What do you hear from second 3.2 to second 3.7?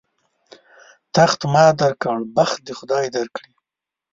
کړي.